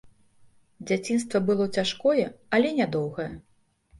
Дзяцінства 0.91 1.41
было 1.49 1.67
цяжкое, 1.81 2.25
але 2.57 2.69
нядоўгае. 2.79 3.29